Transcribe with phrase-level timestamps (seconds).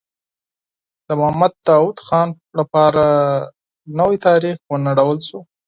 [1.07, 3.03] د محمد داوود خان لپاره
[3.99, 5.39] نوی تاریخ ونړول سو.